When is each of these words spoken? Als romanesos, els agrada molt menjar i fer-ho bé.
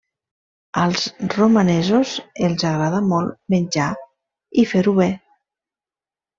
Als 0.83 1.03
romanesos, 1.33 2.15
els 2.49 2.67
agrada 2.71 3.03
molt 3.13 3.37
menjar 3.57 3.93
i 4.65 4.69
fer-ho 4.75 4.99
bé. 5.05 5.11